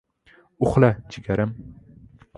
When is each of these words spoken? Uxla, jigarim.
Uxla, 0.67 0.89
jigarim. 1.17 1.55